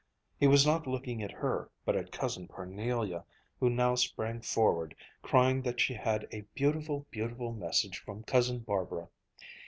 [0.39, 3.23] He was not looking at her, but at Cousin Parnelia,
[3.59, 8.61] who now sprang forward, crying that she had had a beautiful, beautiful message from Cousin
[8.61, 9.09] Barbara.